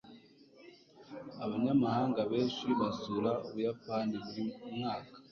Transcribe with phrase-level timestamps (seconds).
[1.45, 5.17] Abanyamahanga benshi basura Ubuyapani buri mwaka.